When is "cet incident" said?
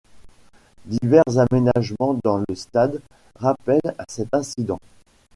4.09-4.79